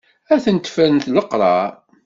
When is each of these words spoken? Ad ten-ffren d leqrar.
Ad 0.33 0.41
ten-ffren 0.43 0.95
d 1.03 1.05
leqrar. 1.15 1.69